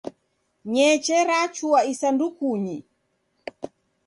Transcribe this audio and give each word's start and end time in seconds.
Ny'eche 0.71 1.17
rachua 1.29 1.79
isandukunyi. 1.91 2.77